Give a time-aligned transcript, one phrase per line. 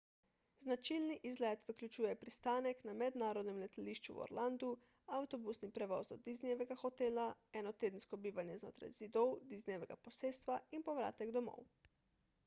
[0.63, 4.71] značilni izlet vključuje pristanek na mednarodnem letališču v orlandu
[5.19, 7.27] avtobusni prevoz do disneyjevega hotela
[7.63, 11.69] enotedensko bivanje znotraj zidov disneyjevega posestva in povratek domov